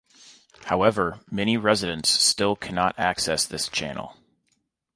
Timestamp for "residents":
1.57-2.09